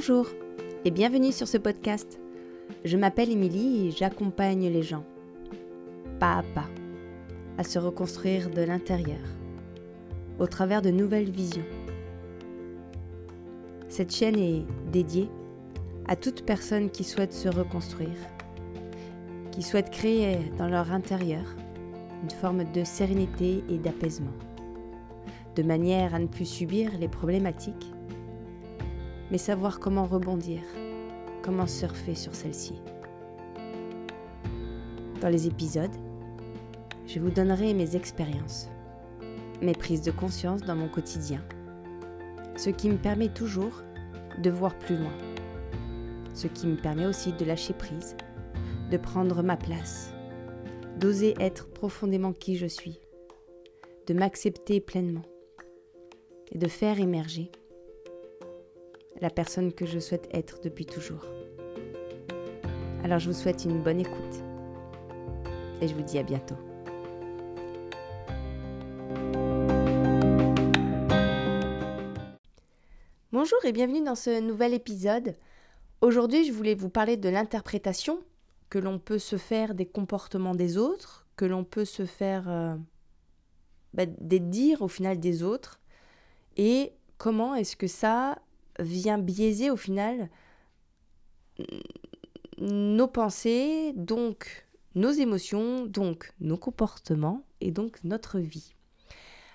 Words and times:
Bonjour 0.00 0.28
et 0.86 0.90
bienvenue 0.90 1.30
sur 1.30 1.46
ce 1.46 1.58
podcast. 1.58 2.18
Je 2.86 2.96
m'appelle 2.96 3.30
Émilie 3.30 3.88
et 3.88 3.90
j'accompagne 3.90 4.66
les 4.66 4.82
gens, 4.82 5.04
pas 6.18 6.38
à 6.38 6.42
pas, 6.42 6.70
à 7.58 7.64
se 7.64 7.78
reconstruire 7.78 8.48
de 8.48 8.62
l'intérieur, 8.62 9.20
au 10.38 10.46
travers 10.46 10.80
de 10.80 10.88
nouvelles 10.88 11.30
visions. 11.30 11.66
Cette 13.90 14.10
chaîne 14.10 14.38
est 14.38 14.64
dédiée 14.90 15.28
à 16.08 16.16
toute 16.16 16.46
personne 16.46 16.88
qui 16.88 17.04
souhaite 17.04 17.34
se 17.34 17.50
reconstruire, 17.50 18.08
qui 19.50 19.60
souhaite 19.60 19.90
créer 19.90 20.38
dans 20.56 20.68
leur 20.68 20.92
intérieur 20.92 21.44
une 22.22 22.30
forme 22.30 22.64
de 22.72 22.84
sérénité 22.84 23.62
et 23.68 23.76
d'apaisement, 23.76 24.32
de 25.56 25.62
manière 25.62 26.14
à 26.14 26.18
ne 26.18 26.26
plus 26.26 26.48
subir 26.48 26.90
les 26.98 27.08
problématiques 27.08 27.92
mais 29.30 29.38
savoir 29.38 29.78
comment 29.78 30.06
rebondir, 30.06 30.60
comment 31.42 31.66
surfer 31.66 32.14
sur 32.14 32.34
celle-ci. 32.34 32.74
Dans 35.20 35.28
les 35.28 35.46
épisodes, 35.46 35.94
je 37.06 37.20
vous 37.20 37.30
donnerai 37.30 37.74
mes 37.74 37.96
expériences, 37.96 38.68
mes 39.60 39.74
prises 39.74 40.02
de 40.02 40.10
conscience 40.10 40.62
dans 40.62 40.76
mon 40.76 40.88
quotidien, 40.88 41.42
ce 42.56 42.70
qui 42.70 42.88
me 42.88 42.96
permet 42.96 43.28
toujours 43.28 43.82
de 44.42 44.50
voir 44.50 44.76
plus 44.78 44.96
loin, 44.96 45.12
ce 46.34 46.46
qui 46.46 46.66
me 46.66 46.76
permet 46.76 47.06
aussi 47.06 47.32
de 47.32 47.44
lâcher 47.44 47.74
prise, 47.74 48.16
de 48.90 48.96
prendre 48.96 49.42
ma 49.42 49.56
place, 49.56 50.12
d'oser 50.98 51.34
être 51.38 51.70
profondément 51.70 52.32
qui 52.32 52.56
je 52.56 52.66
suis, 52.66 53.00
de 54.06 54.14
m'accepter 54.14 54.80
pleinement 54.80 55.24
et 56.50 56.58
de 56.58 56.68
faire 56.68 56.98
émerger 56.98 57.50
la 59.20 59.30
personne 59.30 59.72
que 59.72 59.86
je 59.86 59.98
souhaite 59.98 60.28
être 60.32 60.60
depuis 60.62 60.86
toujours. 60.86 61.24
Alors 63.04 63.18
je 63.18 63.30
vous 63.30 63.36
souhaite 63.36 63.64
une 63.64 63.82
bonne 63.82 64.00
écoute 64.00 64.44
et 65.80 65.88
je 65.88 65.94
vous 65.94 66.02
dis 66.02 66.18
à 66.18 66.22
bientôt. 66.22 66.56
Bonjour 73.32 73.58
et 73.64 73.72
bienvenue 73.72 74.02
dans 74.02 74.14
ce 74.14 74.40
nouvel 74.40 74.74
épisode. 74.74 75.36
Aujourd'hui 76.00 76.44
je 76.44 76.52
voulais 76.52 76.74
vous 76.74 76.90
parler 76.90 77.16
de 77.16 77.28
l'interprétation 77.28 78.20
que 78.68 78.78
l'on 78.78 78.98
peut 78.98 79.18
se 79.18 79.36
faire 79.36 79.74
des 79.74 79.86
comportements 79.86 80.54
des 80.54 80.78
autres, 80.78 81.26
que 81.36 81.44
l'on 81.44 81.64
peut 81.64 81.84
se 81.84 82.06
faire 82.06 82.48
euh, 82.48 82.76
bah, 83.94 84.06
des 84.06 84.40
dires 84.40 84.82
au 84.82 84.88
final 84.88 85.18
des 85.18 85.42
autres 85.42 85.80
et 86.56 86.92
comment 87.18 87.54
est-ce 87.54 87.76
que 87.76 87.86
ça 87.86 88.38
vient 88.80 89.18
biaiser 89.18 89.70
au 89.70 89.76
final 89.76 90.28
nos 92.58 93.08
pensées, 93.08 93.92
donc 93.96 94.66
nos 94.94 95.10
émotions, 95.10 95.86
donc 95.86 96.32
nos 96.40 96.56
comportements 96.56 97.44
et 97.60 97.70
donc 97.70 98.02
notre 98.04 98.38
vie. 98.38 98.74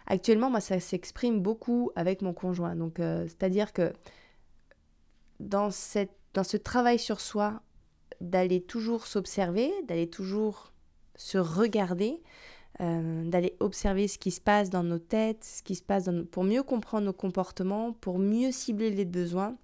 Actuellement, 0.08 0.50
moi, 0.50 0.62
ça 0.62 0.80
s'exprime 0.80 1.42
beaucoup 1.42 1.92
avec 1.96 2.22
mon 2.22 2.34
conjoint. 2.34 2.76
Donc, 2.76 3.00
euh, 3.00 3.24
c'est-à-dire 3.28 3.74
que 3.74 3.92
dans, 5.40 5.70
dans 6.34 6.44
ce 6.44 6.58
travail 6.58 7.00
sur 7.00 7.20
soi, 7.20 7.62
d'aller 8.22 8.62
toujours 8.62 9.08
s'observer, 9.08 9.72
d'aller 9.88 10.10
toujours 10.10 10.72
se 11.16 11.38
regarder, 11.38 12.22
euh, 12.82 13.24
d'aller 13.24 13.56
observer 13.62 14.08
ce 14.08 14.18
qui 14.18 14.32
se 14.32 14.42
passe 14.42 14.70
dans 14.70 14.84
nos 14.84 15.00
têtes, 15.00 15.44
ce 15.44 15.64
qui 15.64 15.76
se 15.76 15.82
passe 15.82 16.10
pour 16.32 16.44
mieux 16.44 16.62
comprendre 16.62 17.06
nos 17.06 17.14
comportements, 17.14 17.94
pour 17.94 18.20
mieux 18.20 18.52
cibler 18.52 18.90
les 18.90 19.06
besoins. 19.06 19.56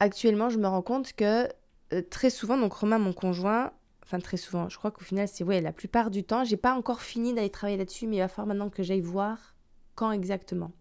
Actuellement, 0.00 0.48
je 0.48 0.58
me 0.58 0.66
rends 0.66 0.82
compte 0.82 1.12
que 1.12 1.48
euh, 1.92 2.02
très 2.08 2.30
souvent, 2.30 2.56
donc 2.56 2.72
Romain, 2.72 2.98
mon 2.98 3.12
conjoint, 3.12 3.72
enfin 4.02 4.18
très 4.18 4.38
souvent, 4.38 4.68
je 4.68 4.78
crois 4.78 4.90
qu'au 4.90 5.04
final, 5.04 5.28
c'est 5.28 5.44
ouais, 5.44 5.60
la 5.60 5.72
plupart 5.72 6.10
du 6.10 6.24
temps, 6.24 6.42
j'ai 6.44 6.56
pas 6.56 6.74
encore 6.74 7.02
fini 7.02 7.34
d'aller 7.34 7.50
travailler 7.50 7.76
là-dessus, 7.78 8.06
mais 8.06 8.16
il 8.16 8.20
va 8.20 8.28
falloir 8.28 8.46
maintenant 8.48 8.70
que 8.70 8.82
j'aille 8.82 9.00
voir 9.00 9.54
quand 9.94 10.10
exactement. 10.10 10.72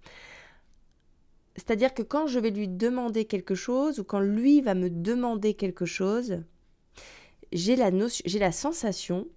C'est-à-dire 1.56 1.94
que 1.94 2.02
quand 2.02 2.28
je 2.28 2.40
vais 2.40 2.50
lui 2.50 2.68
demander 2.68 3.26
quelque 3.26 3.56
chose 3.56 4.00
ou 4.00 4.04
quand 4.04 4.20
lui 4.20 4.62
va 4.62 4.74
me 4.74 4.90
demander 4.90 5.54
quelque 5.54 5.86
chose, 5.86 6.42
j'ai 7.52 7.76
la, 7.76 7.92
j'ai 8.26 8.40
la 8.40 8.52
sensation 8.52 9.28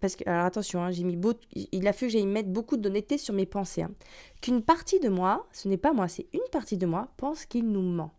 parce 0.00 0.16
que, 0.16 0.28
alors 0.28 0.44
attention, 0.44 0.82
hein, 0.82 0.90
j'ai 0.90 1.04
mis 1.04 1.16
beau, 1.16 1.32
il 1.54 1.86
a 1.88 1.92
fallu 1.92 2.12
que 2.12 2.18
j'aille 2.18 2.26
mettre 2.26 2.48
beaucoup 2.48 2.76
d'honnêteté 2.76 3.18
sur 3.18 3.34
mes 3.34 3.46
pensées. 3.46 3.82
Hein. 3.82 3.92
Qu'une 4.40 4.62
partie 4.62 5.00
de 5.00 5.08
moi, 5.08 5.46
ce 5.52 5.68
n'est 5.68 5.76
pas 5.76 5.92
moi, 5.92 6.08
c'est 6.08 6.26
une 6.32 6.48
partie 6.52 6.76
de 6.76 6.86
moi, 6.86 7.08
pense 7.16 7.44
qu'il 7.46 7.68
nous 7.68 7.82
ment. 7.82 8.12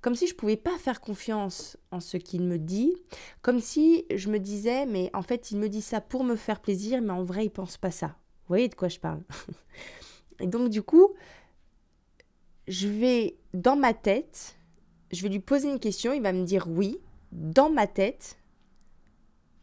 Comme 0.00 0.14
si 0.14 0.26
je 0.26 0.34
pouvais 0.34 0.56
pas 0.56 0.76
faire 0.78 1.00
confiance 1.00 1.76
en 1.90 2.00
ce 2.00 2.16
qu'il 2.16 2.42
me 2.42 2.58
dit, 2.58 2.94
comme 3.42 3.60
si 3.60 4.06
je 4.14 4.28
me 4.30 4.38
disais, 4.38 4.86
mais 4.86 5.10
en 5.14 5.22
fait, 5.22 5.50
il 5.50 5.58
me 5.58 5.68
dit 5.68 5.82
ça 5.82 6.00
pour 6.00 6.24
me 6.24 6.36
faire 6.36 6.60
plaisir, 6.60 7.00
mais 7.02 7.12
en 7.12 7.22
vrai, 7.22 7.44
il 7.44 7.50
pense 7.50 7.76
pas 7.76 7.90
ça. 7.90 8.06
Vous 8.06 8.54
voyez 8.54 8.68
de 8.68 8.74
quoi 8.74 8.88
je 8.88 8.98
parle? 8.98 9.22
Et 10.40 10.46
donc, 10.46 10.70
du 10.70 10.82
coup, 10.82 11.14
je 12.66 12.88
vais, 12.88 13.36
dans 13.54 13.76
ma 13.76 13.92
tête, 13.94 14.56
je 15.10 15.22
vais 15.22 15.28
lui 15.28 15.40
poser 15.40 15.70
une 15.70 15.80
question, 15.80 16.12
il 16.12 16.22
va 16.22 16.32
me 16.32 16.44
dire 16.44 16.66
oui. 16.68 16.98
Dans 17.30 17.68
ma 17.68 17.86
tête, 17.86 18.38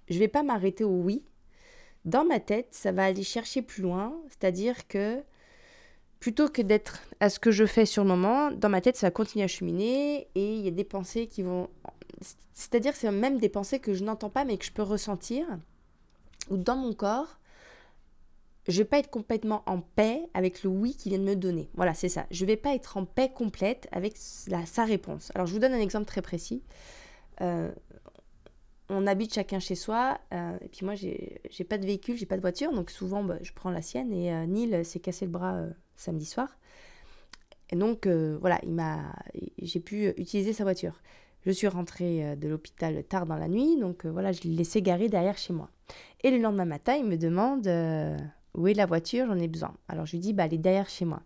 je 0.10 0.20
vais 0.20 0.28
pas 0.28 0.44
m'arrêter 0.44 0.84
au 0.84 1.02
oui. 1.02 1.24
Dans 2.06 2.24
ma 2.24 2.40
tête, 2.40 2.68
ça 2.72 2.92
va 2.92 3.06
aller 3.06 3.24
chercher 3.24 3.62
plus 3.62 3.82
loin, 3.82 4.16
c'est-à-dire 4.30 4.88
que 4.88 5.24
plutôt 6.20 6.50
que 6.50 6.62
d'être 6.62 7.02
à 7.20 7.30
ce 7.30 7.40
que 7.40 7.52
je 7.52 7.66
fais 7.66 7.86
sur 7.86 8.04
le 8.04 8.10
moment, 8.10 8.52
dans 8.52 8.70
ma 8.70 8.82
tête, 8.82 8.96
ça 8.96 9.08
va 9.08 9.12
continuer 9.12 9.44
à 9.44 9.48
cheminer 9.48 10.28
et 10.36 10.56
il 10.56 10.62
y 10.62 10.68
a 10.68 10.72
des 10.72 10.84
pensées 10.84 11.28
qui 11.28 11.42
vont. 11.42 11.70
C'est-à-dire 12.54 12.94
que 12.94 13.00
c'est 13.00 13.12
même 13.12 13.38
des 13.38 13.50
pensées 13.50 13.80
que 13.80 13.94
je 13.94 14.04
n'entends 14.04 14.30
pas 14.30 14.46
mais 14.46 14.58
que 14.58 14.66
je 14.66 14.72
peux 14.72 14.84
ressentir, 14.84 15.46
ou 16.50 16.58
dans 16.58 16.76
mon 16.76 16.94
corps, 16.94 17.40
je 18.68 18.78
vais 18.80 18.86
pas 18.86 19.00
être 19.00 19.10
complètement 19.10 19.64
en 19.68 19.80
paix 19.80 20.22
avec 20.34 20.64
le 20.64 20.70
oui 20.70 20.96
qu'il 20.96 21.12
vient 21.12 21.20
de 21.20 21.24
me 21.26 21.36
donner. 21.36 21.70
Voilà, 21.76 21.94
c'est 21.94 22.10
ça. 22.10 22.26
Je 22.32 22.46
vais 22.46 22.58
pas 22.58 22.74
être 22.74 22.98
en 22.98 23.06
paix 23.06 23.32
complète 23.34 23.88
avec 23.92 24.14
sa 24.18 24.86
réponse. 24.86 25.32
Alors, 25.36 25.46
je 25.46 25.54
vous 25.54 25.60
donne 25.60 25.74
un 25.74 25.80
exemple 25.80 26.06
très 26.06 26.22
précis. 26.22 26.64
Euh, 27.42 27.72
on 28.90 29.08
habite 29.08 29.34
chacun 29.34 29.60
chez 29.60 29.76
soi. 29.76 30.20
Euh, 30.34 30.58
et 30.62 30.68
puis 30.68 30.86
moi, 30.86 30.96
j'ai 30.96 31.64
pas 31.68 31.78
de 31.78 31.86
véhicule, 31.86 32.18
j'ai 32.18 32.26
pas 32.26 32.36
de 32.38 32.42
voiture, 32.42 32.72
donc 32.72 32.92
souvent 32.92 33.24
bah, 33.24 33.38
je 33.42 33.52
prends 33.54 33.72
la 33.72 33.82
sienne. 33.82 34.14
Et 34.14 34.34
euh, 34.34 34.46
Neil 34.46 34.86
s'est 34.86 35.00
cassé 35.00 35.26
le 35.26 35.32
bras 35.32 35.56
euh, 35.56 35.70
samedi 35.96 36.26
soir. 36.26 36.58
Et 37.72 37.76
donc 37.76 38.06
voilà, 38.06 38.60
il 38.62 38.74
m'a, 38.74 39.16
j'ai 39.60 39.80
pu 39.80 40.10
utiliser 40.18 40.54
sa 40.54 40.64
voiture. 40.64 41.02
Je 41.48 41.52
suis 41.52 41.68
rentrée 41.68 42.36
de 42.36 42.48
l'hôpital 42.48 43.04
tard 43.04 43.26
dans 43.26 43.38
la 43.38 43.48
nuit, 43.48 43.78
donc 43.80 44.06
voilà, 44.06 44.32
je 44.32 44.44
l'ai 44.44 44.52
laissé 44.52 44.84
garer 44.84 45.10
derrière 45.10 45.36
chez 45.36 45.52
moi. 45.52 45.72
Et 46.24 46.30
le 46.30 46.38
lendemain 46.38 46.66
matin, 46.66 46.94
il 46.94 47.06
me 47.06 47.18
demande 47.18 47.68
où 48.54 48.68
est 48.68 48.76
la 48.76 48.86
voiture, 48.86 49.26
j'en 49.26 49.40
ai 49.40 49.48
besoin. 49.48 49.74
Alors 49.88 50.06
je 50.06 50.12
lui 50.12 50.20
dis, 50.20 50.32
bah 50.32 50.46
elle 50.46 50.54
est 50.54 50.60
derrière 50.60 50.90
chez 50.90 51.06
moi. 51.06 51.24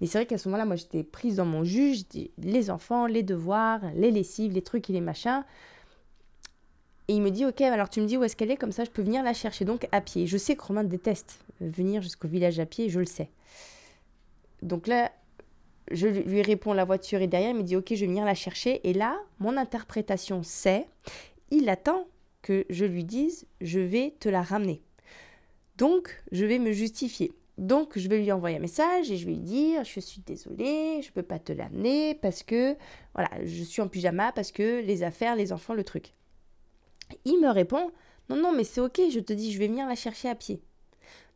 Mais 0.00 0.08
c'est 0.08 0.18
vrai 0.18 0.26
qu'à 0.26 0.38
ce 0.38 0.48
moment-là, 0.48 0.64
moi 0.64 0.74
j'étais 0.74 1.04
prise 1.04 1.36
dans 1.36 1.46
mon 1.46 1.62
jus, 1.62 1.98
les 2.38 2.68
enfants, 2.68 3.06
les 3.06 3.22
devoirs, 3.22 3.80
les 3.94 4.10
lessives, 4.10 4.52
les 4.52 4.62
trucs 4.62 4.90
et 4.90 4.92
les 4.92 5.00
machins. 5.00 5.44
Et 7.08 7.14
il 7.14 7.22
me 7.22 7.30
dit, 7.30 7.44
ok, 7.44 7.60
alors 7.60 7.88
tu 7.88 8.00
me 8.00 8.06
dis 8.06 8.16
où 8.16 8.24
est-ce 8.24 8.36
qu'elle 8.36 8.50
est, 8.50 8.56
comme 8.56 8.72
ça 8.72 8.84
je 8.84 8.90
peux 8.90 9.02
venir 9.02 9.22
la 9.22 9.32
chercher, 9.32 9.64
donc 9.64 9.86
à 9.92 10.00
pied. 10.00 10.26
Je 10.26 10.36
sais 10.36 10.56
que 10.56 10.62
Romain 10.62 10.84
déteste 10.84 11.38
venir 11.60 12.02
jusqu'au 12.02 12.28
village 12.28 12.58
à 12.58 12.66
pied, 12.66 12.88
je 12.88 12.98
le 12.98 13.06
sais. 13.06 13.30
Donc 14.62 14.86
là, 14.86 15.12
je 15.90 16.08
lui 16.08 16.42
réponds, 16.42 16.72
la 16.72 16.84
voiture 16.84 17.22
est 17.22 17.28
derrière, 17.28 17.50
il 17.50 17.56
me 17.56 17.62
dit, 17.62 17.76
ok, 17.76 17.86
je 17.90 18.00
vais 18.00 18.06
venir 18.06 18.24
la 18.24 18.34
chercher. 18.34 18.80
Et 18.88 18.92
là, 18.92 19.18
mon 19.38 19.56
interprétation, 19.56 20.42
c'est, 20.42 20.86
il 21.50 21.68
attend 21.68 22.06
que 22.42 22.64
je 22.70 22.84
lui 22.84 23.04
dise, 23.04 23.46
je 23.60 23.80
vais 23.80 24.14
te 24.18 24.28
la 24.28 24.42
ramener. 24.42 24.82
Donc, 25.78 26.22
je 26.32 26.44
vais 26.44 26.58
me 26.58 26.72
justifier. 26.72 27.32
Donc, 27.58 27.98
je 27.98 28.08
vais 28.08 28.18
lui 28.18 28.32
envoyer 28.32 28.56
un 28.56 28.60
message 28.60 29.10
et 29.10 29.16
je 29.16 29.26
vais 29.26 29.32
lui 29.32 29.40
dire 29.40 29.82
Je 29.84 30.00
suis 30.00 30.20
désolée, 30.20 31.00
je 31.02 31.08
ne 31.08 31.12
peux 31.12 31.22
pas 31.22 31.38
te 31.38 31.52
l'amener 31.52 32.14
parce 32.14 32.42
que, 32.42 32.76
voilà, 33.14 33.30
je 33.44 33.62
suis 33.62 33.80
en 33.80 33.88
pyjama 33.88 34.32
parce 34.32 34.52
que 34.52 34.82
les 34.82 35.02
affaires, 35.02 35.36
les 35.36 35.52
enfants, 35.52 35.74
le 35.74 35.84
truc. 35.84 36.12
Il 37.26 37.40
me 37.40 37.48
répond 37.50 37.90
Non, 38.30 38.36
non, 38.36 38.52
mais 38.52 38.62
c'est 38.62 38.80
ok, 38.80 39.00
je 39.10 39.18
te 39.18 39.32
dis, 39.32 39.52
je 39.52 39.58
vais 39.58 39.66
venir 39.66 39.88
la 39.88 39.96
chercher 39.96 40.28
à 40.28 40.36
pied. 40.36 40.62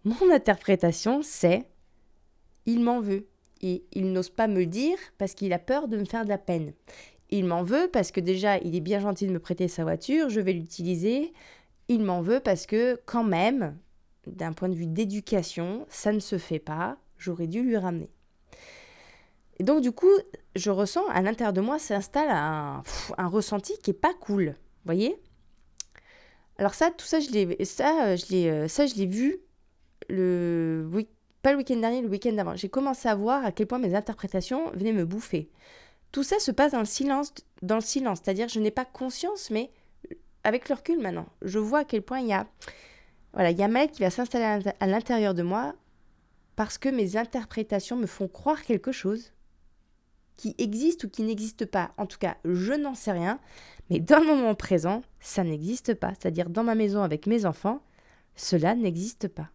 Mon 0.05 0.31
interprétation, 0.33 1.21
c'est 1.23 1.67
Il 2.65 2.81
m'en 2.81 3.01
veut. 3.01 3.27
Et 3.61 3.83
il 3.93 4.13
n'ose 4.13 4.31
pas 4.31 4.47
me 4.47 4.61
le 4.61 4.67
dire 4.67 4.97
parce 5.19 5.35
qu'il 5.35 5.53
a 5.53 5.59
peur 5.59 5.89
de 5.89 5.97
me 5.97 6.05
faire 6.05 6.23
de 6.25 6.29
la 6.29 6.39
peine. 6.39 6.73
Il 7.29 7.45
m'en 7.45 7.65
veut 7.65 7.91
parce 7.93 8.13
que 8.13 8.21
déjà, 8.21 8.59
il 8.59 8.77
est 8.77 8.81
bien 8.81 9.01
gentil 9.01 9.27
de 9.27 9.33
me 9.33 9.41
prêter 9.41 9.67
sa 9.67 9.83
voiture, 9.83 10.31
je 10.31 10.41
vais 10.41 10.53
l'utiliser. 10.53 11.33
Il 11.89 12.05
m'en 12.05 12.23
veut 12.23 12.39
parce 12.39 12.67
que, 12.67 13.01
quand 13.05 13.25
même, 13.25 13.77
d'un 14.29 14.53
point 14.53 14.69
de 14.69 14.75
vue 14.75 14.87
d'éducation, 14.87 15.87
ça 15.89 16.13
ne 16.13 16.21
se 16.21 16.39
fait 16.39 16.61
pas, 16.61 16.99
j'aurais 17.19 17.49
dû 17.49 17.63
lui 17.63 17.77
ramener. 17.77 18.11
Et 19.59 19.65
donc, 19.65 19.83
du 19.83 19.91
coup, 19.91 20.07
je 20.55 20.71
ressens, 20.71 21.07
à 21.09 21.21
l'intérieur 21.21 21.53
de 21.53 21.61
moi, 21.61 21.81
s'installe 21.81 22.31
un, 22.31 22.85
un 23.19 23.27
ressenti 23.27 23.77
qui 23.83 23.91
est 23.91 23.95
pas 23.95 24.15
cool. 24.15 24.55
Voyez? 24.85 25.21
Alors 26.61 26.75
ça, 26.75 26.91
tout 26.91 27.07
ça, 27.07 27.21
je 27.21 27.31
l'ai, 27.31 27.65
ça, 27.65 28.05
euh, 28.05 28.17
je 28.19 28.27
l'ai, 28.31 28.51
euh, 28.51 28.69
ça, 28.69 28.85
je 28.85 28.95
l'ai 28.97 29.07
vu 29.07 29.39
le 30.11 30.87
pas 31.41 31.53
le 31.53 31.57
week-end 31.57 31.77
dernier, 31.77 32.03
le 32.03 32.09
week-end 32.09 32.35
d'avant. 32.35 32.55
J'ai 32.55 32.69
commencé 32.69 33.09
à 33.09 33.15
voir 33.15 33.47
à 33.47 33.51
quel 33.51 33.67
point 33.67 33.79
mes 33.79 33.95
interprétations 33.95 34.71
venaient 34.73 34.93
me 34.93 35.07
bouffer. 35.07 35.51
tout 36.13 36.23
ça 36.23 36.39
se 36.39 36.51
passe 36.51 36.73
dans 36.73 36.81
le 36.81 36.85
silence, 36.85 37.33
dans 37.63 37.77
le 37.77 37.81
silence. 37.81 38.21
C'est-à-dire, 38.23 38.49
je 38.49 38.61
n'ai 38.61 38.71
pas 38.71 38.85
conscience, 38.85 39.51
mais 39.51 39.71
avec 40.45 40.69
le 40.69 40.75
recul 40.75 41.01
maintenant, 41.01 41.27
je 41.41 41.59
vois 41.59 41.79
à 41.81 41.85
quel 41.85 42.03
point 42.03 42.21
il 42.21 42.27
y 42.27 42.35
a, 42.35 42.47
voilà, 43.33 43.53
il 43.53 43.59
y 43.59 43.63
a 43.63 43.69
Maël 43.69 43.91
qui 43.91 44.03
va 44.03 44.11
s'installer 44.11 44.63
à 44.81 44.87
l'intérieur 44.87 45.33
de 45.33 45.43
moi 45.43 45.75
parce 46.57 46.77
que 46.77 46.91
mes 46.91 47.17
interprétations 47.17 47.97
me 47.97 48.07
font 48.07 48.29
croire 48.29 48.63
quelque 48.65 48.93
chose 48.93 49.33
qui 50.37 50.55
existe 50.59 51.05
ou 51.05 51.09
qui 51.09 51.23
n'existe 51.23 51.65
pas. 51.65 51.93
En 51.97 52.05
tout 52.05 52.19
cas, 52.19 52.37
je 52.45 52.75
n'en 52.75 52.95
sais 52.95 53.13
rien, 53.13 53.41
mais 53.91 53.99
dans 54.01 54.21
le 54.21 54.27
moment 54.27 54.55
présent, 54.55 55.03
ça 55.21 55.45
n'existe 55.45 55.95
pas. 55.95 56.13
C'est-à-dire 56.19 56.49
dans 56.49 56.65
ma 56.65 56.75
maison 56.75 57.03
avec 57.03 57.27
mes 57.27 57.45
enfants, 57.45 57.83
cela 58.37 58.75
n'existe 58.75 59.29
pas. 59.29 59.51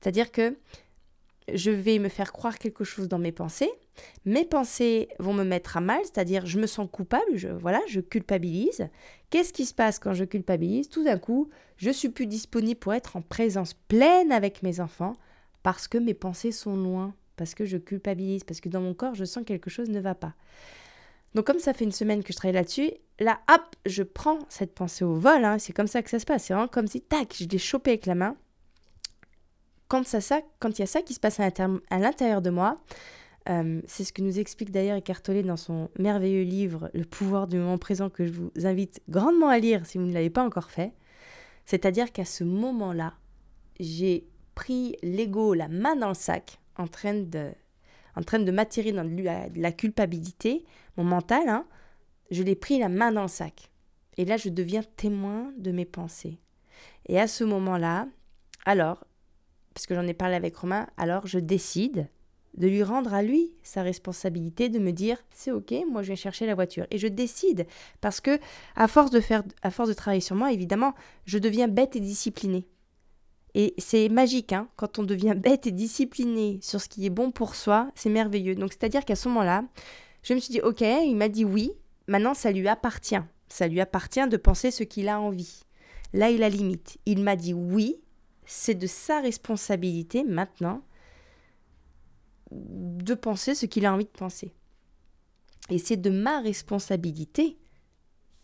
C'est-à-dire 0.00 0.32
que 0.32 0.56
je 1.52 1.70
vais 1.70 1.98
me 1.98 2.08
faire 2.08 2.32
croire 2.32 2.58
quelque 2.58 2.84
chose 2.84 3.08
dans 3.08 3.18
mes 3.18 3.32
pensées. 3.32 3.70
Mes 4.24 4.44
pensées 4.44 5.08
vont 5.18 5.34
me 5.34 5.44
mettre 5.44 5.76
à 5.76 5.80
mal, 5.80 6.00
c'est-à-dire 6.04 6.46
je 6.46 6.58
me 6.58 6.66
sens 6.66 6.88
coupable, 6.90 7.36
je, 7.36 7.48
voilà, 7.48 7.80
je 7.88 8.00
culpabilise. 8.00 8.88
Qu'est-ce 9.30 9.52
qui 9.52 9.66
se 9.66 9.74
passe 9.74 9.98
quand 9.98 10.14
je 10.14 10.24
culpabilise? 10.24 10.88
Tout 10.88 11.04
d'un 11.04 11.18
coup, 11.18 11.50
je 11.76 11.90
suis 11.90 12.08
plus 12.08 12.26
disponible 12.26 12.78
pour 12.78 12.94
être 12.94 13.16
en 13.16 13.22
présence 13.22 13.74
pleine 13.74 14.32
avec 14.32 14.62
mes 14.62 14.80
enfants 14.80 15.14
parce 15.62 15.88
que 15.88 15.98
mes 15.98 16.14
pensées 16.14 16.52
sont 16.52 16.76
loin, 16.76 17.14
parce 17.36 17.54
que 17.54 17.64
je 17.64 17.76
culpabilise, 17.76 18.44
parce 18.44 18.60
que 18.60 18.68
dans 18.68 18.80
mon 18.80 18.94
corps, 18.94 19.14
je 19.14 19.24
sens 19.24 19.42
que 19.42 19.48
quelque 19.48 19.70
chose 19.70 19.90
ne 19.90 20.00
va 20.00 20.14
pas. 20.14 20.34
Donc 21.34 21.46
comme 21.46 21.58
ça 21.58 21.72
fait 21.72 21.84
une 21.84 21.92
semaine 21.92 22.22
que 22.22 22.32
je 22.32 22.36
travaille 22.36 22.54
là-dessus, 22.54 22.90
là, 23.18 23.40
hop, 23.50 23.62
je 23.86 24.02
prends 24.02 24.38
cette 24.48 24.74
pensée 24.74 25.04
au 25.04 25.14
vol, 25.14 25.44
hein. 25.44 25.58
c'est 25.58 25.72
comme 25.72 25.86
ça 25.86 26.02
que 26.02 26.10
ça 26.10 26.18
se 26.18 26.26
passe, 26.26 26.44
c'est 26.44 26.54
vraiment 26.54 26.68
comme 26.68 26.86
si, 26.86 27.00
tac, 27.00 27.34
je 27.38 27.44
l'ai 27.44 27.58
chopé 27.58 27.90
avec 27.92 28.06
la 28.06 28.14
main, 28.14 28.36
quand, 29.88 30.04
ça, 30.06 30.40
quand 30.58 30.78
il 30.78 30.80
y 30.80 30.84
a 30.84 30.86
ça 30.86 31.02
qui 31.02 31.12
se 31.12 31.20
passe 31.20 31.38
à 31.38 31.50
l'intérieur 31.98 32.40
de 32.40 32.50
moi, 32.50 32.80
euh, 33.48 33.82
c'est 33.86 34.04
ce 34.04 34.12
que 34.12 34.22
nous 34.22 34.38
explique 34.38 34.70
d'ailleurs 34.70 34.96
Eckhart 34.96 35.22
dans 35.44 35.56
son 35.56 35.90
merveilleux 35.98 36.44
livre 36.44 36.90
Le 36.94 37.04
pouvoir 37.04 37.48
du 37.48 37.58
moment 37.58 37.76
présent 37.76 38.08
que 38.08 38.24
je 38.24 38.32
vous 38.32 38.52
invite 38.64 39.02
grandement 39.08 39.48
à 39.48 39.58
lire 39.58 39.84
si 39.84 39.98
vous 39.98 40.04
ne 40.04 40.12
l'avez 40.12 40.30
pas 40.30 40.44
encore 40.44 40.70
fait. 40.70 40.92
C'est-à-dire 41.66 42.12
qu'à 42.12 42.24
ce 42.24 42.44
moment-là, 42.44 43.14
j'ai 43.80 44.26
pris 44.54 44.96
l'ego, 45.02 45.54
la 45.54 45.68
main 45.68 45.96
dans 45.96 46.08
le 46.08 46.14
sac, 46.14 46.58
en 46.76 46.86
train 46.86 47.14
de, 47.14 47.50
en 48.16 48.22
train 48.22 48.38
de 48.38 48.50
m'attirer 48.50 48.92
dans 48.92 49.08
la 49.54 49.72
culpabilité, 49.72 50.64
mon 50.96 51.04
mental, 51.04 51.48
hein, 51.48 51.66
je 52.30 52.42
l'ai 52.42 52.54
pris 52.56 52.78
la 52.78 52.88
main 52.88 53.12
dans 53.12 53.22
le 53.22 53.28
sac. 53.28 53.70
Et 54.16 54.24
là, 54.24 54.36
je 54.36 54.48
deviens 54.48 54.82
témoin 54.96 55.52
de 55.56 55.70
mes 55.70 55.84
pensées. 55.84 56.38
Et 57.06 57.18
à 57.18 57.26
ce 57.26 57.44
moment-là, 57.44 58.08
alors, 58.64 59.04
parce 59.74 59.86
que 59.86 59.94
j'en 59.94 60.06
ai 60.06 60.14
parlé 60.14 60.34
avec 60.34 60.56
Romain, 60.56 60.86
alors 60.96 61.26
je 61.26 61.38
décide 61.38 62.08
de 62.56 62.68
lui 62.68 62.82
rendre 62.82 63.14
à 63.14 63.22
lui 63.22 63.52
sa 63.62 63.82
responsabilité 63.82 64.68
de 64.68 64.78
me 64.78 64.92
dire 64.92 65.16
c'est 65.30 65.50
ok 65.50 65.72
moi 65.90 66.02
je 66.02 66.08
vais 66.08 66.16
chercher 66.16 66.44
la 66.44 66.54
voiture 66.54 66.86
et 66.90 66.98
je 66.98 67.06
décide 67.06 67.66
parce 68.02 68.20
que 68.20 68.38
à 68.76 68.88
force 68.88 69.10
de 69.10 69.20
faire 69.20 69.42
à 69.62 69.70
force 69.70 69.88
de 69.88 69.94
travailler 69.94 70.20
sur 70.20 70.36
moi 70.36 70.52
évidemment 70.52 70.94
je 71.24 71.38
deviens 71.38 71.66
bête 71.66 71.96
et 71.96 72.00
disciplinée 72.00 72.66
et 73.54 73.74
c'est 73.78 74.08
magique 74.08 74.52
hein 74.52 74.68
quand 74.76 74.98
on 74.98 75.02
devient 75.02 75.34
bête 75.36 75.66
et 75.66 75.72
disciplinée 75.72 76.58
sur 76.62 76.80
ce 76.80 76.88
qui 76.88 77.06
est 77.06 77.10
bon 77.10 77.30
pour 77.30 77.54
soi 77.54 77.90
c'est 77.94 78.10
merveilleux 78.10 78.54
donc 78.54 78.72
c'est 78.72 78.84
à 78.84 78.88
dire 78.88 79.04
qu'à 79.04 79.16
ce 79.16 79.28
moment 79.28 79.44
là 79.44 79.64
je 80.22 80.34
me 80.34 80.38
suis 80.38 80.52
dit 80.52 80.60
ok 80.60 80.80
il 80.80 81.16
m'a 81.16 81.28
dit 81.28 81.44
oui 81.44 81.72
maintenant 82.06 82.34
ça 82.34 82.52
lui 82.52 82.68
appartient 82.68 83.20
ça 83.48 83.68
lui 83.68 83.80
appartient 83.80 84.26
de 84.28 84.36
penser 84.36 84.70
ce 84.70 84.84
qu'il 84.84 85.08
a 85.08 85.20
envie 85.20 85.62
là 86.12 86.30
il 86.30 86.42
a 86.42 86.48
limite 86.48 86.98
il 87.06 87.22
m'a 87.22 87.36
dit 87.36 87.54
oui 87.54 87.96
c'est 88.44 88.74
de 88.74 88.86
sa 88.86 89.20
responsabilité 89.20 90.24
maintenant 90.24 90.82
de 92.52 93.14
penser 93.14 93.54
ce 93.54 93.66
qu'il 93.66 93.86
a 93.86 93.92
envie 93.92 94.04
de 94.04 94.10
penser. 94.10 94.52
Et 95.70 95.78
c'est 95.78 95.96
de 95.96 96.10
ma 96.10 96.40
responsabilité 96.40 97.56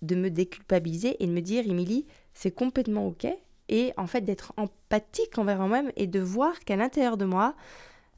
de 0.02 0.14
me 0.14 0.30
déculpabiliser 0.30 1.22
et 1.22 1.26
de 1.26 1.32
me 1.32 1.40
dire, 1.40 1.66
Émilie, 1.66 2.06
c'est 2.32 2.52
complètement 2.52 3.06
OK. 3.06 3.26
Et 3.68 3.92
en 3.96 4.06
fait, 4.06 4.22
d'être 4.22 4.52
empathique 4.56 5.38
envers 5.38 5.58
moi-même 5.58 5.92
et 5.96 6.06
de 6.06 6.20
voir 6.20 6.58
qu'à 6.60 6.76
l'intérieur 6.76 7.16
de 7.16 7.24
moi, 7.24 7.54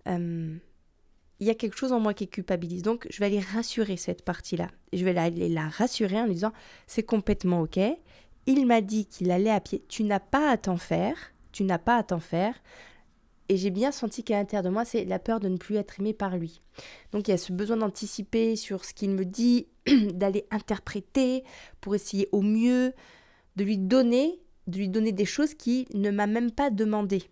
euh, 0.08 0.55
il 1.41 1.47
y 1.47 1.50
a 1.50 1.55
quelque 1.55 1.76
chose 1.76 1.93
en 1.93 2.00
moi 2.00 2.14
qui 2.14 2.29
culpabilise. 2.29 2.82
Donc, 2.82 3.06
je 3.11 3.19
vais 3.19 3.26
aller 3.26 3.41
rassurer 3.41 3.97
cette 3.97 4.25
partie-là. 4.25 4.69
Je 4.93 5.05
vais 5.05 5.17
aller 5.17 5.49
la 5.49 5.69
rassurer 5.69 6.20
en 6.20 6.26
lui 6.26 6.35
disant, 6.35 6.52
c'est 6.87 7.02
complètement 7.02 7.62
OK. 7.62 7.79
Il 8.47 8.67
m'a 8.67 8.81
dit 8.81 9.06
qu'il 9.06 9.31
allait 9.31 9.50
à 9.50 9.61
pied. 9.61 9.85
Tu 9.88 10.05
n'as 10.05 10.20
pas 10.20 10.50
à 10.50 10.56
t'en 10.56 10.76
faire 10.76 11.32
tu 11.53 11.64
n'as 11.64 11.79
pas 11.79 11.96
à 11.96 12.03
t'en 12.03 12.20
faire. 12.20 12.55
Et 13.49 13.56
j'ai 13.56 13.70
bien 13.70 13.91
senti 13.91 14.23
qu'à 14.23 14.37
l'intérieur 14.37 14.62
de 14.62 14.69
moi, 14.70 14.85
c'est 14.85 15.05
la 15.05 15.19
peur 15.19 15.41
de 15.41 15.49
ne 15.49 15.56
plus 15.56 15.76
être 15.76 15.99
aimé 15.99 16.12
par 16.12 16.37
lui. 16.37 16.62
Donc 17.11 17.26
il 17.26 17.32
y 17.32 17.35
a 17.35 17.38
ce 17.38 17.53
besoin 17.53 17.76
d'anticiper 17.76 18.55
sur 18.55 18.85
ce 18.85 18.94
qu'il 18.94 19.11
me 19.11 19.25
dit, 19.25 19.67
d'aller 20.14 20.46
interpréter 20.50 21.43
pour 21.81 21.94
essayer 21.94 22.29
au 22.31 22.43
mieux 22.43 22.93
de 23.56 23.64
lui 23.64 23.76
donner, 23.76 24.41
de 24.70 24.78
lui 24.78 24.88
donner 24.88 25.12
des 25.12 25.25
choses 25.25 25.55
qu'il 25.55 25.87
ne 25.94 26.11
m'a 26.11 26.26
même 26.26 26.50
pas 26.50 26.70
demandé. 26.70 27.25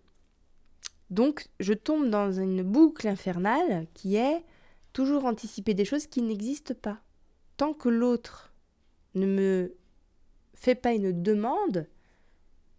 Donc 1.09 1.47
je 1.59 1.73
tombe 1.73 2.09
dans 2.09 2.31
une 2.31 2.61
boucle 2.61 3.07
infernale 3.07 3.87
qui 3.93 4.15
est 4.15 4.43
toujours 4.93 5.25
anticiper 5.25 5.73
des 5.73 5.85
choses 5.85 6.07
qui 6.07 6.21
n'existent 6.21 6.75
pas. 6.75 6.99
Tant 7.57 7.73
que 7.73 7.89
l'autre 7.89 8.53
ne 9.15 9.25
me 9.25 9.75
fait 10.53 10.75
pas 10.75 10.93
une 10.93 11.23
demande, 11.23 11.87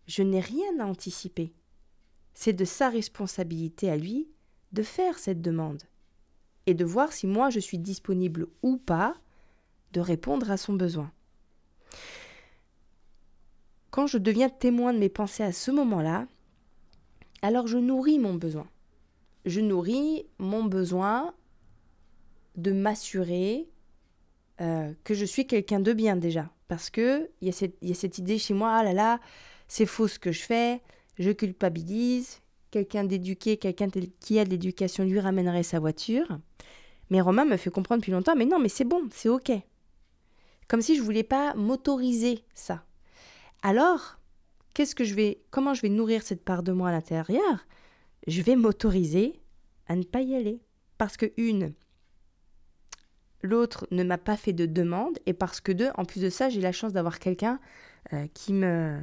je 0.07 0.23
n'ai 0.23 0.41
rien 0.41 0.79
à 0.79 0.85
anticiper. 0.85 1.53
C'est 2.35 2.53
de 2.53 2.65
sa 2.65 2.89
responsabilité 2.89 3.91
à 3.91 3.97
lui 3.97 4.29
de 4.73 4.83
faire 4.83 5.19
cette 5.19 5.43
demande 5.43 5.83
et 6.67 6.75
de 6.75 6.85
voir 6.85 7.13
si 7.13 7.27
moi 7.27 7.51
je 7.51 7.59
suis 7.59 7.79
disponible 7.79 8.47
ou 8.63 8.77
pas 8.77 9.17
de 9.93 10.01
répondre 10.01 10.51
à 10.51 10.57
son 10.57 10.75
besoin. 10.75 11.11
Quand 13.91 14.07
je 14.07 14.19
deviens 14.19 14.49
témoin 14.49 14.93
de 14.93 14.99
mes 14.99 15.09
pensées 15.09 15.43
à 15.43 15.53
ce 15.53 15.71
moment-là, 15.71 16.27
alors 17.43 17.67
je 17.67 17.79
nourris 17.79 18.19
mon 18.19 18.35
besoin. 18.35 18.69
Je 19.47 19.61
nourris 19.61 20.27
mon 20.39 20.65
besoin 20.65 21.35
de 22.57 22.73
m'assurer 22.73 23.69
euh, 24.61 24.93
que 25.05 25.15
je 25.15 25.25
suis 25.25 25.47
quelqu'un 25.47 25.81
de 25.81 25.93
bien 25.93 26.17
déjà. 26.17 26.51
Parce 26.69 26.91
qu'il 26.91 27.29
y, 27.41 27.47
y, 27.47 27.91
a 27.91 27.95
cette 27.95 28.19
idée 28.19 28.39
chez 28.39 28.55
moi, 28.55 28.73
ah 28.73 28.85
là 28.85 28.93
là, 28.93 29.21
c'est 29.67 29.87
faux 29.87 30.07
ce 30.07 30.19
que 30.19 30.31
je 30.31 30.43
fais, 30.43 30.81
je 31.19 31.31
culpabilise, 31.31 32.41
quelqu'un 32.71 33.05
d'éduqué, 33.05 33.57
quelqu'un 33.57 33.89
qui 34.21 34.39
a 34.39 34.45
de 34.45 34.51
l'éducation 34.51 35.05
lui 35.05 35.19
ramènerait 35.19 35.63
sa 35.63 35.81
voiture. 35.81 36.39
Mais 37.11 37.21
Romain 37.21 37.45
me 37.45 37.57
fait 37.57 37.71
comprendre 37.71 38.01
depuis 38.01 38.13
longtemps, 38.13 38.37
mais 38.37 38.47
non, 38.47 38.61
mais 38.61 38.69
c'est 38.69 38.85
bon, 38.85 39.09
c'est 39.13 39.29
ok. 39.29 39.51
Comme 40.69 40.83
si 40.83 40.97
je 40.97 41.03
voulais 41.03 41.25
pas 41.25 41.55
m'autoriser 41.55 42.45
ça. 42.55 42.85
Alors, 43.63 44.19
qu'est-ce 44.75 44.95
que 44.95 45.05
je 45.05 45.15
vais, 45.15 45.43
comment 45.51 45.75
je 45.75 45.83
vais 45.83 45.89
nourrir 45.89 46.23
cette 46.23 46.45
part 46.45 46.63
de 46.63 46.73
moi 46.73 46.89
à 46.89 46.93
l'intérieur? 46.93 47.67
Je 48.27 48.43
vais 48.43 48.57
m'autoriser 48.57 49.41
à 49.87 49.97
ne 49.97 50.03
pas 50.03 50.21
y 50.21 50.35
aller. 50.35 50.61
Parce 50.99 51.17
que 51.17 51.33
une, 51.37 51.73
l'autre 53.43 53.87
ne 53.91 54.05
m'a 54.05 54.19
pas 54.19 54.37
fait 54.37 54.53
de 54.53 54.67
demande, 54.67 55.19
et 55.27 55.33
parce 55.33 55.61
que 55.61 55.73
deux, 55.73 55.91
en 55.97 56.05
plus 56.05 56.21
de 56.21 56.31
ça, 56.31 56.49
j'ai 56.49 56.61
la 56.61 56.73
chance 56.73 56.93
d'avoir 56.93 57.19
quelqu'un 57.19 57.59
euh, 58.13 58.27
qui 58.35 58.53
me 58.53 59.01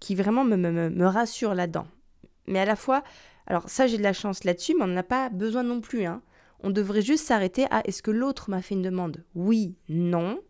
qui 0.00 0.16
vraiment 0.16 0.44
me, 0.44 0.56
me, 0.56 0.90
me 0.90 1.06
rassure 1.06 1.54
là-dedans. 1.54 1.86
Mais 2.48 2.58
à 2.58 2.64
la 2.64 2.74
fois, 2.74 3.04
alors 3.46 3.68
ça 3.68 3.86
j'ai 3.86 3.98
de 3.98 4.02
la 4.02 4.12
chance 4.12 4.42
là-dessus, 4.42 4.74
mais 4.76 4.84
on 4.84 4.88
n'a 4.88 5.04
pas 5.04 5.28
besoin 5.28 5.62
non 5.62 5.80
plus. 5.80 6.06
Hein. 6.06 6.22
On 6.60 6.70
devrait 6.70 7.02
juste 7.02 7.26
s'arrêter 7.26 7.66
à 7.70 7.86
est-ce 7.86 8.02
que 8.02 8.10
l'autre 8.10 8.50
m'a 8.50 8.62
fait 8.62 8.74
une 8.74 8.82
demande? 8.82 9.24
Oui, 9.34 9.76
non, 9.88 10.40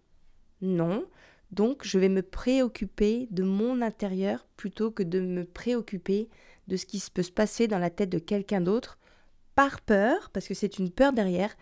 non. 0.63 1.05
Donc 1.53 1.85
je 1.85 1.99
vais 1.99 2.09
me 2.09 2.23
préoccuper 2.23 3.29
de 3.31 3.43
mon 3.43 3.83
intérieur 3.83 4.47
plutôt 4.57 4.91
que 4.91 5.03
de 5.03 5.21
me 5.21 5.45
préoccuper 5.45 6.29
de 6.69 6.77
ce 6.77 6.87
qui 6.87 7.03
peut 7.13 7.23
se 7.23 7.31
passer 7.31 7.69
dans 7.69 7.79
la 7.79 7.91
tête 7.91 8.11
de 8.11 8.19
quelqu'un 8.19 8.61
d'autre 8.61 8.99
par 9.55 9.83
peur, 9.83 10.31
parce 10.31 10.49
que 10.49 10.55
c'est 10.55 10.79
une 10.79 10.91
peur 10.91 11.13
derrière, 11.13 11.55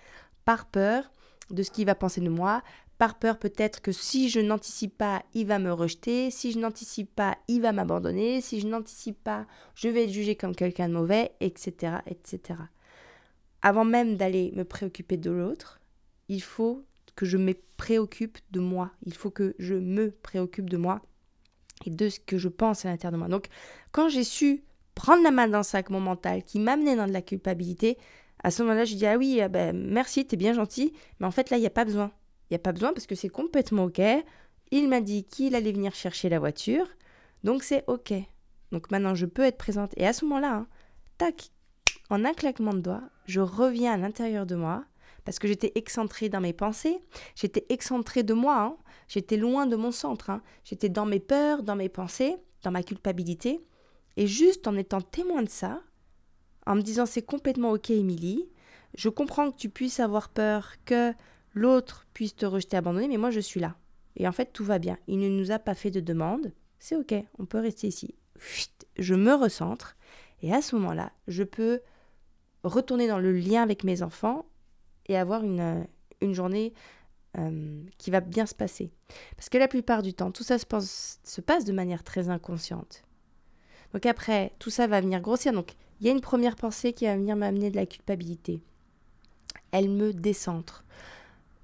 par 0.44 0.66
peur 0.66 1.11
de 1.50 1.62
ce 1.62 1.73
qu'il 1.73 1.87
va 1.87 1.97
penser 1.97 2.20
de 2.20 2.28
moi, 2.28 2.62
par 2.99 3.18
peur 3.18 3.38
peut-être 3.38 3.80
que 3.80 3.92
si 3.92 4.28
je 4.28 4.40
n'anticipe 4.40 4.97
pas, 4.97 5.25
il 5.35 5.47
va 5.47 5.59
me 5.59 5.73
rejeter, 5.73 6.30
si 6.30 6.52
je 6.52 6.59
n'anticipe 6.59 7.12
pas, 7.16 7.37
il 7.49 7.62
va 7.62 7.73
m'abandonner, 7.73 8.40
si 8.40 8.61
je 8.61 8.68
n'anticipe 8.68 9.23
pas, 9.25 9.47
je 9.75 9.88
vais 9.88 10.04
être 10.04 10.12
jugé 10.12 10.37
comme 10.37 10.54
quelqu'un 10.54 10.88
de 10.88 10.94
mauvais, 10.94 11.32
etc., 11.40 11.94
etc. 12.06 12.61
Avant 13.62 13.85
même 13.85 14.16
d'aller 14.16 14.52
me 14.54 14.64
préoccuper 14.64 15.16
de 15.16 15.30
l'autre, 15.30 15.80
il 16.28 16.42
faut 16.42 16.85
que 17.20 17.26
je 17.26 17.36
me 17.36 17.52
préoccupe 17.76 18.38
de 18.50 18.60
moi, 18.60 18.92
il 19.04 19.12
faut 19.12 19.28
que 19.28 19.54
je 19.58 19.74
me 19.74 20.10
préoccupe 20.10 20.70
de 20.70 20.78
moi 20.78 21.02
et 21.84 21.90
de 21.90 22.08
ce 22.08 22.18
que 22.18 22.38
je 22.38 22.48
pense 22.48 22.86
à 22.86 22.88
l'intérieur 22.88 23.12
de 23.12 23.18
moi. 23.18 23.28
Donc, 23.28 23.48
quand 23.92 24.08
j'ai 24.08 24.24
su 24.24 24.64
prendre 24.94 25.22
la 25.22 25.30
main 25.30 25.46
dans 25.46 25.58
le 25.58 25.64
sac, 25.64 25.90
mon 25.90 26.00
mental, 26.00 26.42
qui 26.42 26.60
m'amenait 26.60 26.96
dans 26.96 27.06
de 27.06 27.12
la 27.12 27.20
culpabilité, 27.20 27.98
à 28.42 28.50
ce 28.50 28.62
moment-là, 28.62 28.86
je 28.86 28.94
dis 28.94 29.04
ah 29.04 29.18
oui, 29.18 29.38
ah 29.42 29.48
ben, 29.48 29.76
merci, 29.76 30.26
t'es 30.26 30.38
bien 30.38 30.54
gentil, 30.54 30.94
mais 31.18 31.26
en 31.26 31.30
fait 31.30 31.50
là, 31.50 31.58
il 31.58 31.60
n'y 31.60 31.66
a 31.66 31.70
pas 31.70 31.84
besoin. 31.84 32.10
Il 32.48 32.54
n'y 32.54 32.56
a 32.56 32.60
pas 32.60 32.72
besoin 32.72 32.94
parce 32.94 33.06
que 33.06 33.14
c'est 33.14 33.28
complètement 33.28 33.84
OK. 33.84 34.00
Il 34.70 34.88
m'a 34.88 35.02
dit 35.02 35.24
qu'il 35.24 35.54
allait 35.54 35.72
venir 35.72 35.94
chercher 35.94 36.30
la 36.30 36.38
voiture. 36.38 36.86
Donc 37.44 37.62
c'est 37.62 37.84
OK. 37.86 38.14
Donc 38.72 38.90
maintenant, 38.90 39.14
je 39.14 39.26
peux 39.26 39.42
être 39.42 39.58
présente. 39.58 39.92
Et 39.98 40.06
à 40.06 40.14
ce 40.14 40.24
moment-là, 40.24 40.54
hein, 40.54 40.66
tac, 41.18 41.50
en 42.08 42.24
un 42.24 42.32
claquement 42.32 42.72
de 42.72 42.80
doigts, 42.80 43.02
je 43.26 43.40
reviens 43.40 43.92
à 43.92 43.98
l'intérieur 43.98 44.46
de 44.46 44.54
moi. 44.54 44.86
Parce 45.30 45.38
que 45.38 45.46
j'étais 45.46 45.70
excentrée 45.76 46.28
dans 46.28 46.40
mes 46.40 46.52
pensées, 46.52 46.99
j'étais 47.37 47.64
excentrée 47.68 48.25
de 48.25 48.34
moi, 48.34 48.60
hein. 48.60 48.76
j'étais 49.06 49.37
loin 49.37 49.68
de 49.68 49.76
mon 49.76 49.92
centre, 49.92 50.28
hein. 50.28 50.42
j'étais 50.64 50.88
dans 50.88 51.06
mes 51.06 51.20
peurs, 51.20 51.62
dans 51.62 51.76
mes 51.76 51.88
pensées, 51.88 52.34
dans 52.64 52.72
ma 52.72 52.82
culpabilité, 52.82 53.64
et 54.16 54.26
juste 54.26 54.66
en 54.66 54.75
étant 54.75 55.00
témoin 55.00 55.44
de 55.44 55.49
ça, 55.49 55.84
en 56.66 56.75
me 56.75 56.80
disant 56.82 57.06
c'est 57.06 57.22
complètement 57.22 57.70
ok 57.70 57.90
Émilie, 57.90 58.49
je 58.96 59.08
comprends 59.08 59.52
que 59.52 59.56
tu 59.56 59.68
puisses 59.68 60.00
avoir 60.00 60.30
peur 60.30 60.72
que 60.84 61.12
l'autre 61.54 62.08
puisse 62.12 62.34
te 62.34 62.44
rejeter, 62.44 62.76
abandonner, 62.76 63.06
mais 63.06 63.16
moi 63.16 63.30
je 63.30 63.38
suis 63.38 63.60
là. 63.60 63.76
Et 64.16 64.26
en 64.26 64.32
fait 64.32 64.52
tout 64.52 64.64
va 64.64 64.80
bien, 64.80 64.99
il 65.06 65.20
ne 65.20 65.28
nous 65.28 65.52
a 65.52 65.60
pas 65.60 65.76
fait 65.76 65.92
de 65.92 66.00
demande, 66.00 66.52
c'est 66.80 66.96
ok, 66.96 67.14
on 67.38 67.44
peut 67.46 67.60
rester 67.60 67.87
ici. 67.87 68.16
Je 68.99 69.14
me 69.14 69.32
recentre, 69.32 69.96
et 70.42 70.52
à 70.52 70.60
ce 70.60 70.75
moment-là, 70.75 71.12
je 71.28 71.44
peux 71.44 71.82
retourner 72.64 73.06
dans 73.06 73.20
le 73.20 73.30
lien 73.30 73.62
avec 73.62 73.84
mes 73.84 74.02
enfants 74.02 74.50
et 75.07 75.16
avoir 75.16 75.42
une, 75.42 75.61
euh, 75.61 75.85
une 76.21 76.35
journée 76.35 76.73
euh, 77.38 77.83
qui 77.99 78.11
va 78.11 78.21
bien 78.21 78.45
se 78.45 78.54
passer. 78.54 78.90
Parce 79.37 79.49
que 79.49 79.59
la 79.59 79.69
plupart 79.69 80.02
du 80.02 80.14
temps, 80.14 80.33
tout 80.33 80.42
ça 80.42 80.59
se 80.59 80.66
passe, 80.66 81.21
se 81.23 81.40
passe 81.40 81.64
de 81.64 81.73
manière 81.73 82.02
très 82.02 82.28
inconsciente. 82.28 83.04
Donc 83.92 84.04
après, 84.07 84.52
tout 84.59 84.71
ça 84.71 84.87
va 84.87 85.00
venir 85.00 85.21
grossir. 85.21 85.52
Donc 85.52 85.75
il 86.00 86.07
y 86.07 86.11
a 86.11 86.12
une 86.12 86.21
première 86.21 86.57
pensée 86.57 86.92
qui 86.92 87.07
va 87.07 87.14
venir 87.14 87.37
m'amener 87.37 87.71
de 87.71 87.76
la 87.76 87.87
culpabilité. 87.87 88.62
Elle 89.71 89.88
me 89.88 90.12
décentre. 90.12 90.85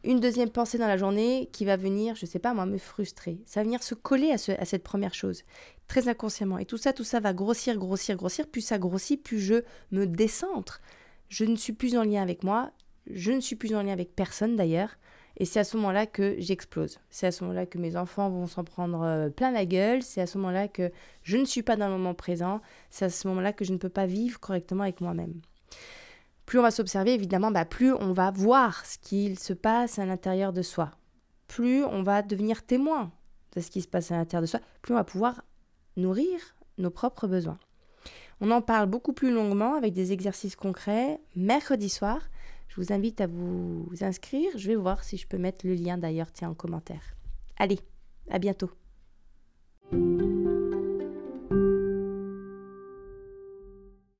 Une 0.05 0.21
deuxième 0.21 0.51
pensée 0.51 0.79
dans 0.79 0.87
la 0.87 0.97
journée 0.97 1.49
qui 1.53 1.65
va 1.65 1.77
venir, 1.77 2.15
je 2.15 2.27
ne 2.27 2.31
sais 2.31 2.39
pas 2.39 2.55
moi, 2.55 2.65
me 2.65 2.79
frustrer. 2.79 3.41
Ça 3.45 3.59
va 3.59 3.65
venir 3.65 3.83
se 3.83 3.97
coller 3.97 4.31
à, 4.31 4.39
ce, 4.39 4.53
à 4.53 4.65
cette 4.65 4.85
première 4.85 5.15
chose, 5.15 5.43
très 5.89 6.07
inconsciemment. 6.07 6.59
Et 6.59 6.65
tout 6.65 6.77
ça, 6.77 6.93
tout 6.93 7.03
ça 7.03 7.19
va 7.19 7.33
grossir, 7.33 7.77
grossir, 7.77 8.17
grossir. 8.17 8.47
Plus 8.47 8.61
ça 8.61 8.79
grossit, 8.79 9.21
plus 9.21 9.41
je 9.41 9.65
me 9.91 10.07
décentre. 10.07 10.81
Je 11.29 11.45
ne 11.45 11.57
suis 11.57 11.73
plus 11.73 11.97
en 11.97 12.05
lien 12.05 12.23
avec 12.23 12.45
moi, 12.45 12.71
je 13.11 13.33
ne 13.33 13.41
suis 13.41 13.57
plus 13.57 13.75
en 13.75 13.83
lien 13.83 13.93
avec 13.93 14.15
personne 14.15 14.57
d'ailleurs. 14.57 14.97
Et 15.39 15.45
c'est 15.45 15.61
à 15.61 15.65
ce 15.65 15.77
moment-là 15.77 16.07
que 16.07 16.35
j'explose. 16.39 16.99
C'est 17.11 17.27
à 17.27 17.33
ce 17.33 17.45
moment-là 17.45 17.67
que 17.67 17.77
mes 17.77 17.97
enfants 17.97 18.31
vont 18.31 18.47
s'en 18.47 18.65
prendre 18.65 19.03
euh, 19.03 19.29
plein 19.29 19.51
la 19.51 19.67
gueule. 19.67 20.03
C'est 20.03 20.23
à 20.23 20.27
ce 20.27 20.39
moment-là 20.39 20.67
que 20.67 20.91
je 21.23 21.37
ne 21.37 21.45
suis 21.45 21.63
pas 21.63 21.77
dans 21.77 21.89
le 21.89 21.93
moment 21.93 22.15
présent. 22.15 22.63
C'est 22.89 23.05
à 23.05 23.11
ce 23.11 23.29
moment-là 23.29 23.53
que 23.53 23.65
je 23.65 23.73
ne 23.73 23.79
peux 23.79 23.91
pas 23.91 24.07
vivre 24.07 24.41
correctement 24.41 24.85
avec 24.85 25.03
moi-même. 25.03 25.35
Plus 26.47 26.59
on 26.59 26.63
va 26.63 26.71
s'observer, 26.71 27.13
évidemment, 27.13 27.51
bah, 27.51 27.65
plus 27.65 27.93
on 27.93 28.13
va 28.13 28.31
voir 28.31 28.87
ce 28.87 28.99
qu'il 28.99 29.39
se 29.39 29.53
passe 29.53 29.99
à 29.99 30.07
l'intérieur 30.07 30.53
de 30.53 30.63
soi. 30.63 30.93
Plus 31.49 31.85
on 31.85 32.03
va 32.03 32.23
devenir 32.23 32.65
témoin 32.65 33.11
de 33.55 33.61
ce 33.61 33.71
qui 33.71 33.83
se 33.83 33.89
passe 33.89 34.13
à 34.13 34.17
l'intérieur 34.17 34.43
de 34.43 34.47
soi. 34.47 34.61
Plus 34.81 34.95
on 34.95 34.97
va 34.97 35.05
pouvoir 35.05 35.43
nourrir 35.97 36.39
nos 36.79 36.91
propres 36.91 37.27
besoins. 37.27 37.59
On 38.41 38.51
en 38.51 38.63
parle 38.63 38.87
beaucoup 38.87 39.13
plus 39.13 39.33
longuement 39.33 39.75
avec 39.75 39.93
des 39.93 40.13
exercices 40.13 40.57
concrets 40.57 41.21
mercredi 41.35 41.89
soir. 41.89 42.21
Je 42.77 42.83
vous 42.83 42.93
invite 42.93 43.23
à 43.23 43.27
vous 43.27 43.89
inscrire. 44.03 44.51
Je 44.57 44.69
vais 44.69 44.77
voir 44.77 45.03
si 45.03 45.17
je 45.17 45.27
peux 45.27 45.39
mettre 45.39 45.67
le 45.67 45.75
lien 45.75 45.97
d'ailleurs 45.97 46.31
tiens 46.31 46.51
en 46.51 46.55
commentaire. 46.55 47.17
Allez, 47.57 47.79
à 48.31 48.39
bientôt. 48.39 48.71